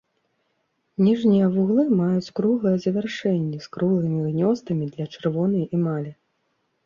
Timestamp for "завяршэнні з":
2.85-3.71